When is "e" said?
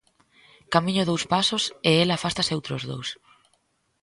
1.89-1.91